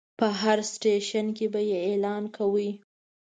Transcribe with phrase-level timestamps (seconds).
[0.19, 2.69] په هر سټیشن کې به یې اعلان کاوه.